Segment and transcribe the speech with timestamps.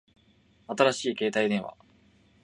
[0.67, 1.77] 新しい携帯電話